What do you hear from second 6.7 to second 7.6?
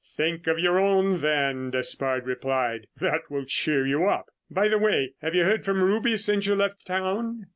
town?"